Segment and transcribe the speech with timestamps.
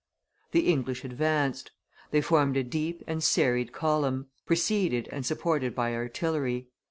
[0.51, 1.69] The English advanced;
[2.09, 6.69] they formed a deep and serried column, preceded and supported by artillery.